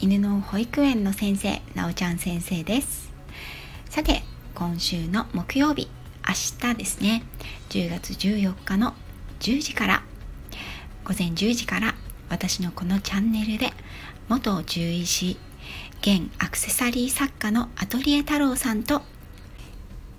[0.00, 3.10] 犬の保育園の先生なおちゃん先生です。
[3.90, 4.22] さて
[4.54, 5.88] 今週の木曜日
[6.26, 6.34] 明
[6.70, 7.24] 日ですね。
[7.70, 8.94] 10月14日の
[9.40, 10.02] 10時から。
[11.04, 11.96] 午前10時から
[12.28, 13.72] 私のこのチャンネルで
[14.28, 15.36] 元獣医師
[16.00, 19.02] 現アクセサリー作家のアトリエ太郎さんと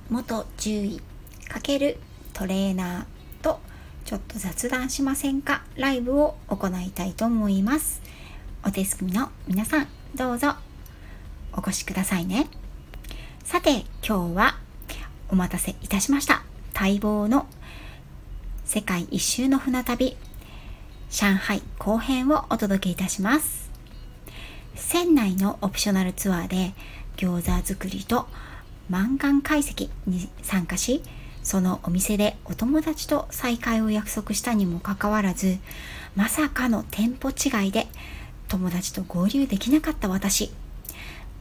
[0.09, 1.01] 元獣医
[1.49, 1.97] ×
[2.33, 3.61] トレーナーと
[4.03, 5.63] ちょっと雑談しませんか？
[5.77, 8.01] ライブを行いたいと思います。
[8.65, 10.53] お手すきの皆さんどうぞ。
[11.53, 12.47] お越しくださいね。
[13.43, 14.57] さて今日は
[15.29, 16.43] お待たせいたしました。
[16.73, 17.47] 待望の
[18.65, 20.17] 世界一周の船旅
[21.09, 23.69] 上海後編をお届けいたします。
[24.75, 26.73] 船内のオプショナルツアーで
[27.15, 28.27] 餃子作りと
[28.89, 31.01] マンガン解析に参加し
[31.43, 35.57] そのお店でお友達と再会を約束したにもかかわらず
[36.15, 37.87] まさかの店舗違いで
[38.49, 40.51] 友達と合流できなかった私。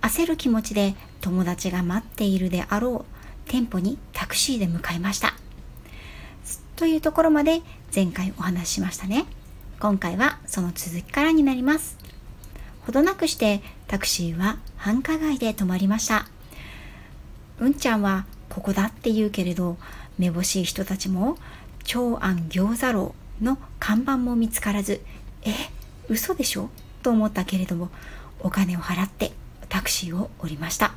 [0.02, 3.50] 焦る気持ちで友達が待っているであろう。
[3.50, 5.34] 店舗にタクシーで向かいました。
[6.76, 9.24] というところまで前回お話ししましたね。
[9.80, 11.96] 今回はその続きからになります。
[12.86, 16.26] ほどなくしてタクシーは繁華街で止まりました。
[17.58, 19.78] うんちゃんはここだって言うけれど
[20.18, 21.36] めぼしい人たちも
[21.84, 25.00] 長安餃子楼の看板も見つからず。
[25.42, 25.52] え
[26.08, 26.68] 嘘でしょ？
[27.02, 27.91] と思ったけれども
[28.41, 29.32] お金を払って
[29.68, 30.92] タクシーを降りました。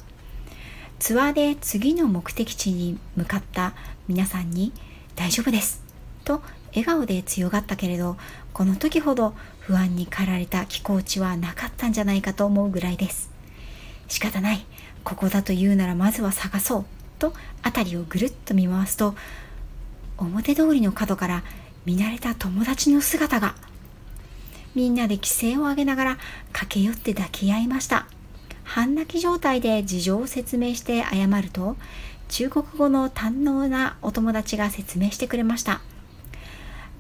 [0.99, 3.73] ツアーで次の目的地に向かった
[4.07, 4.71] 皆さんに
[5.15, 5.81] 大丈夫です。
[6.23, 8.17] と笑顔で強がったけれど
[8.53, 13.31] この時ほど不安に駆られた気候地はなかったんじゃないかと思うぐらいです。
[14.07, 14.65] 仕方ない。
[15.03, 16.85] ここだと言うならまずは探そう。
[17.17, 19.15] と辺りをぐるっと見回すと
[20.17, 21.43] 表通りの角から
[21.85, 23.55] 見慣れた友達の姿が
[24.75, 26.17] みんなで規制を上げながら
[26.53, 28.07] 駆け寄って抱き合いました。
[28.63, 31.75] 半泣き状態で事情を説明して謝ると
[32.29, 35.81] 中国語の堪能なお友達が説明してくれました。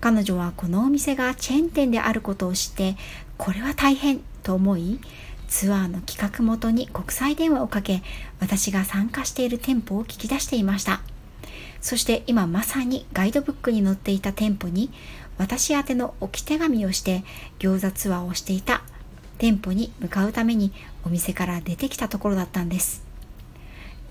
[0.01, 2.97] 彼女はこのお店がチェーン店であることを知って
[3.37, 4.99] これは大変と思い
[5.47, 8.01] ツアーの企画元に国際電話をかけ
[8.39, 11.01] 私が参加している店舗を聞き出していました。
[11.81, 14.91] そして今まさにガイドブックに載っていた店舗に
[15.41, 17.23] 私宛の置き手紙をして
[17.57, 18.83] 餃子ツアーをしていた。
[19.39, 20.71] 店舗に向かうために
[21.03, 23.03] お店から出てきたところだったんです。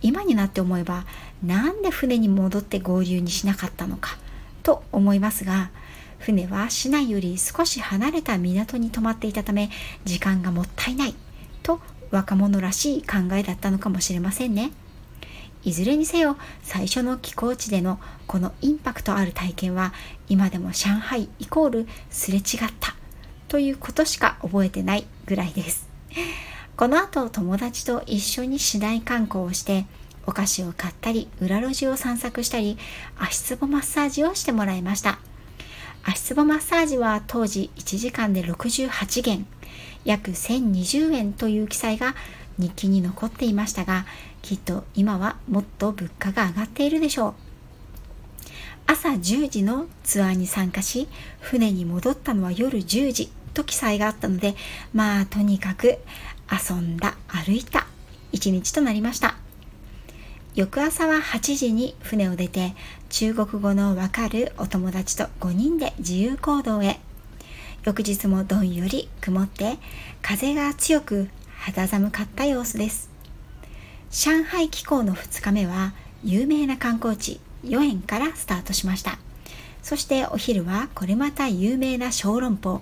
[0.03, 1.05] 今になって思えば
[1.45, 4.19] なんで船に戻って合流にしなかったのか
[4.65, 5.71] と思いますが
[6.19, 9.71] 船は市内より少し離れた港に泊まっていたため
[10.05, 11.15] 時間がもったいない
[11.63, 11.81] と
[12.11, 14.73] 若者らしい考えだったのかもしれませんね。
[15.63, 19.93] いずれにせよ最初の寄港地でのこのインパクトある体験は
[20.29, 22.45] 今でも上海イコールすれ違っ
[22.81, 22.95] た
[23.49, 25.89] ということしか覚えてないぐらいです。
[26.77, 29.85] この後友達と一緒に市内観光をして
[30.27, 32.79] お菓子を買ったり裏路地を散策したり
[33.19, 35.19] 足つぼマッサージをしてもらいました。
[36.03, 39.47] 足つぼマッサージは当時1時間で68元
[40.05, 42.15] 約1020円という記載が
[42.61, 44.07] 日記に残っていましたが
[44.43, 47.35] きっと今はもっと物価が上がっているでしょう。
[48.87, 51.09] 朝10時のツアーに参加し
[51.41, 54.57] 船に戻ったのは夜10時と記載があったので
[54.93, 55.99] まあとにかく
[56.51, 57.87] 遊んだ歩いた
[58.33, 59.37] 一日となりました。
[60.57, 62.75] 翌朝は8時に船を出て
[63.09, 66.99] 中国語のわかるお友達と5人で自由行動へ。
[67.85, 69.79] 翌日もどんより曇って
[70.21, 71.29] 風が強く
[71.61, 73.11] 肌寒かった様子です。
[74.11, 75.93] 上海気候の2日目は
[76.25, 79.19] 有名な観光地4円からスタートしました。
[79.83, 82.81] そしてお昼はこれまた有名な小籠包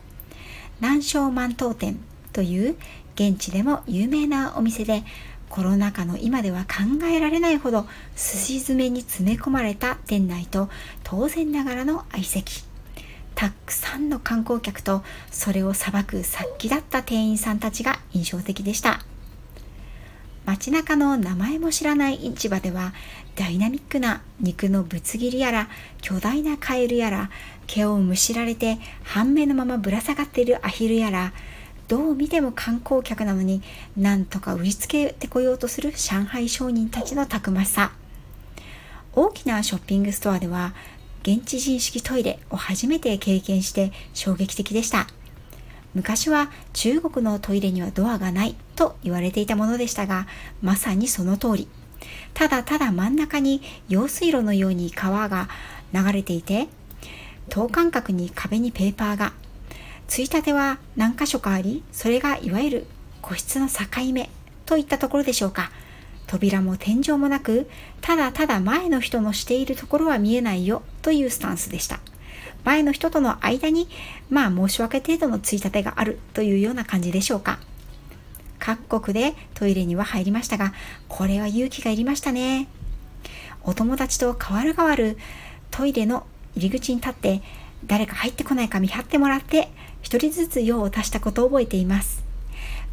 [0.80, 1.98] 南昌万東店
[2.32, 2.76] という
[3.16, 5.02] 現地でも有名なお店で
[5.48, 10.68] コロナ禍の今では考えられないほどすし詰めに詰め込まれた店内と
[11.02, 12.67] 当然ながらの相席。
[13.38, 18.98] たくさんの観光客とそれをさばく殺気だった店員さんたちが印象的でした。
[20.44, 22.92] 街中の名前も知らない市場では
[23.36, 25.68] ダイナミックな肉のぶつ切りやら
[26.02, 27.30] 巨大なカエルやら
[27.68, 31.32] 毛をむしられて半目のままぶら下がっているアヒルやら
[31.86, 33.62] どう見ても観光客なのに
[33.96, 37.92] なんとか売りつけてこようとする上海商人たちのたくましさ。
[39.12, 40.74] 大きなショッピングストアでは
[41.28, 45.06] 現地人式トイレを初めて経験して衝撃的でした。
[45.92, 50.26] 昔は中国のトイレにはドアがないと言われていたものでしたが
[50.62, 51.68] まさにその通り。
[52.32, 53.60] ただただ真ん中に
[53.90, 55.50] 用水路のように川が
[55.92, 56.66] 流れていて
[57.50, 59.34] 等間隔に壁にペーパーが。
[60.06, 62.86] ついたては何箇所かありそれがいわゆる
[63.20, 63.84] 個室の境
[64.14, 64.30] 目
[64.64, 65.70] といったところでしょうか。
[66.28, 67.68] 扉も天井もなく
[68.00, 71.98] ただただ前の人のしているところは見えないよというスタンスでした。
[72.64, 73.88] 前の人との間に
[74.28, 77.58] まあ申し訳程度のついたてがあるというような感じでしょうか。
[78.58, 80.74] 各国でトイレには入りましたが
[81.08, 82.68] これは勇気がいりましたね。
[83.64, 85.16] お友達と代わる代わる
[85.70, 87.42] トイレの入り口に立って
[87.86, 89.70] 誰か入ってこないか見張ってもらって
[90.02, 92.27] 一人ずつ用を足したことを覚えています。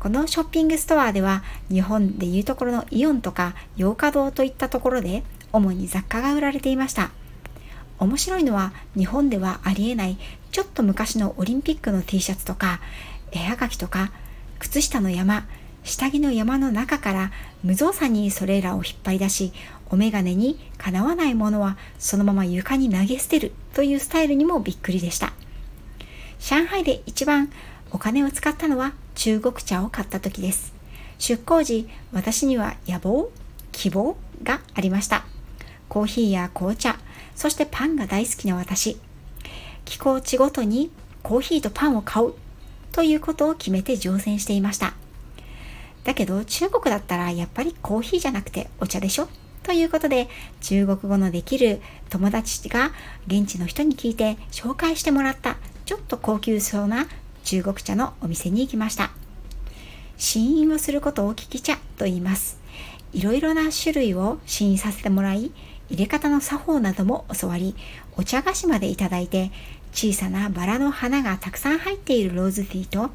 [0.05, 7.09] このショッピングストアでは日本でいうところのイオンとか洋華堂といったところで主に雑貨が売られていました。
[7.97, 10.19] 面白いのは日本ではありえない
[10.51, 12.81] ちょっと昔のオリンピックの T シャツとか
[13.31, 14.11] 絵はがきとか
[14.59, 15.47] 靴下の山
[15.83, 17.31] 下着の山の中から
[17.63, 19.53] 無造作にそれらを引っ張り出し
[19.89, 25.33] お眼鏡にかなわないものはそのまま床に投げ捨てるというスタイルにもびっくりでした。
[26.37, 27.49] 上海で一番
[27.89, 30.73] お金を使ったのは中国茶を買った時です。
[31.17, 33.31] 出港時私には野望
[33.71, 35.25] 希望がありました。
[35.89, 36.97] コーヒーや紅茶
[37.35, 38.97] そしてパンが大好きな私。
[39.85, 40.91] 気候地ごとに
[41.23, 42.33] コーヒーとパンを買う
[42.91, 44.93] ということを決めて乗船していました。
[46.03, 49.27] だけど中国だったらやっぱりコーヒーじゃなくてお茶でしょ？
[49.63, 50.29] ということで
[50.61, 52.91] 中国語のできる友達が
[53.25, 57.07] 現地の人に聞いて紹介してもらったちょっと高級そうな
[57.45, 59.11] 中国茶のお店に行きました。
[60.17, 62.57] 試飲をすることを聞き茶と言います。
[63.13, 65.51] いろいろな種類を試飲させてもらい
[65.89, 67.75] 入れ方の作法なども教わり
[68.17, 69.51] お茶菓子までいただいて
[69.93, 73.11] 小さなバラの花がたくさん入っているローズティーと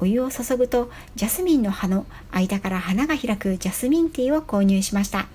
[0.00, 5.26] お湯を注ぐとジャスミンの葉の間から花が開くジャスミンティーを購入しました。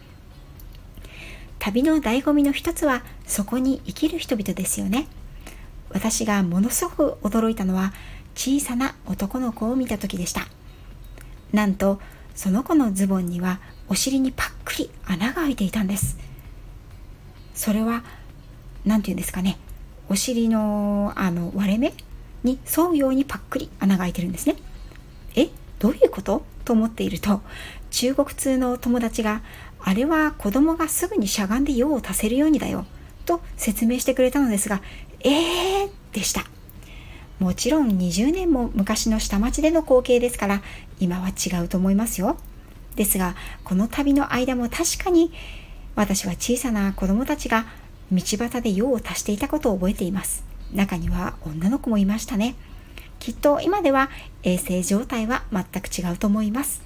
[1.60, 5.08] 旅の醍醐味の一つはそこに生きる人々ですよね。
[5.90, 7.94] 私がものすごく驚いたのは
[8.36, 10.42] 小さな男の子を見た時でした
[11.54, 12.00] なんと
[12.36, 16.18] その子のズボンにはお尻にパックリ穴が開いていたんです
[17.54, 18.04] それは
[18.86, 19.58] 何て言うんですかね
[20.10, 21.94] お尻のあの割れ目
[22.44, 24.56] に沿うようにパックリ穴が開いてるんですね。
[25.36, 25.50] え
[25.80, 26.44] どういうこと？
[26.64, 27.42] と思っていると
[27.92, 29.42] 中国通の友達が
[29.80, 32.86] あれは子供がすぐにしゃがんで用を足せるようにだよ
[33.26, 34.82] と説明してくれたのですが
[35.22, 36.55] えーでした。
[37.40, 40.62] もちろん20年も昔の下町での光景ですから
[41.00, 42.38] 今は違うと思いますよ。
[42.96, 45.34] ですがこの旅の間も確かに
[45.96, 47.66] 私は小さな子供たちが
[48.12, 50.44] 道端で用を足していたことを覚えています。
[50.74, 52.56] 中には女の子もいましたね。
[53.20, 54.10] きっと今では
[54.44, 56.82] 衛生状態は全く違うと思います。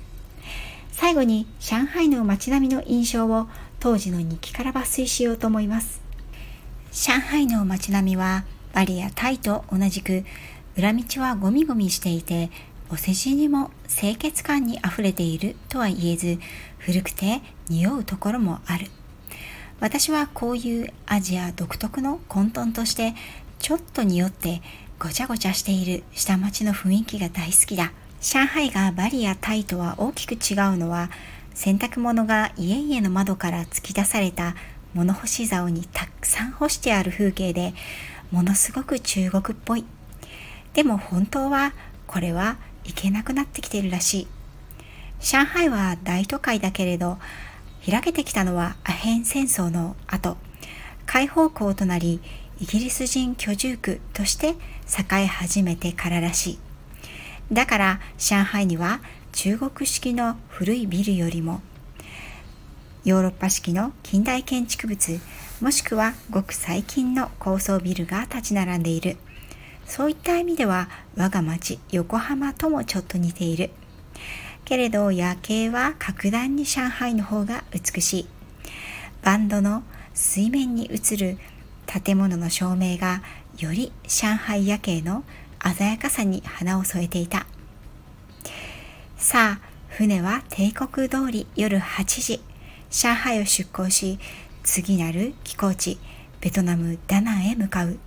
[0.92, 3.48] 最後に上海の街並みの印象を
[3.80, 6.02] 当時の日記から抜粋しようと思います。
[6.92, 10.24] 上海の街並みはバリやタイと同じく
[10.78, 12.50] 裏道はゴミゴミしていて
[12.92, 16.40] お世辞にも清潔感にあふれているとは言えず
[16.78, 18.88] 古くて匂うところもある
[19.80, 23.14] 私はこういうアジア独特の混沌として
[23.60, 24.62] ちょっと匂って
[25.00, 27.94] ごちゃごちゃしている下町の雰囲気が大好きだ。
[28.22, 31.10] 上海がバリやタイとは大きく違うのは
[31.54, 34.56] 洗濯物が家々の窓から突き出された
[34.94, 37.74] 物干し竿にたくさん干してある風景で
[38.32, 39.86] ものすごく中国っぽい。
[40.74, 41.74] でも本当は
[42.08, 44.28] これはいけなくなってきているらしい。
[45.20, 47.18] 上海は大都会だけれど
[47.86, 50.38] 開けてきたのはアヘン戦争の後
[51.06, 52.22] 開放港となり
[52.62, 54.50] イギリス人居住区として
[54.88, 56.60] 栄え始めてかららしい。
[57.52, 59.02] だから上海には
[59.32, 61.62] 中国式の古いビルよりも
[63.06, 65.20] ヨーロッパ式の近代建築物
[65.62, 69.18] もしくはごく最近の高層ビルが立ち並んでいる。
[69.86, 70.88] そういった意味では
[71.18, 73.72] 我が町横浜ともちょっと似ている。
[74.66, 78.28] けれど夜景は格段に上海の方が美しい。
[79.24, 81.38] バンドの水面に映る
[81.86, 83.22] 建物の照明が
[83.58, 85.24] より上海夜景の
[85.76, 87.46] 鮮やかさに花を添えていた
[89.18, 92.42] さあ船は帝国通り夜8時
[92.90, 94.20] 上海を出港し
[94.72, 95.98] 次なる寄港地
[96.42, 97.98] ベトナムダナンへ向かう。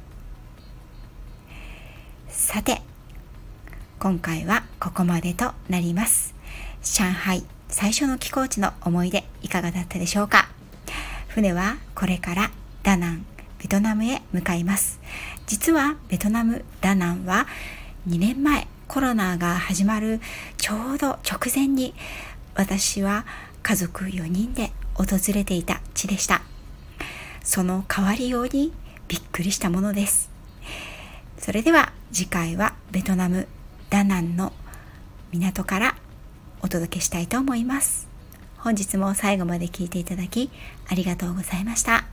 [2.28, 2.80] さて
[3.98, 6.36] 今回はここまでとなります。
[6.84, 10.48] 上海最初の寄港地の思い出いかがだったでしょうか？
[11.26, 12.52] 船はこれから
[12.84, 13.26] ダナン
[13.58, 15.00] ベトナムへ向かいます。
[15.48, 17.48] 実はベトナムダナンは
[18.08, 20.20] 2年前コロナが始まる
[20.58, 21.92] ちょうど直前に
[22.54, 23.26] 私は
[23.64, 26.40] 家族4人で訪れていた地でした。
[27.44, 28.72] その変わりように
[29.08, 30.30] びっくりしたものです。
[31.38, 33.48] それでは次回はベトナム
[33.90, 34.52] ダナンの
[35.32, 35.96] 港から
[36.60, 38.06] お届けしたいと思います。
[38.58, 40.50] 本日も最後まで聴いていただき
[40.88, 42.11] ありがとうございました。